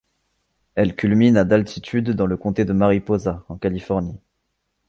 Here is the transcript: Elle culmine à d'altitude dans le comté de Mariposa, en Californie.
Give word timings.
Elle 0.73 0.95
culmine 0.95 1.37
à 1.37 1.43
d'altitude 1.43 2.09
dans 2.09 2.25
le 2.25 2.35
comté 2.35 2.65
de 2.65 2.73
Mariposa, 2.73 3.43
en 3.49 3.57
Californie. 3.59 4.19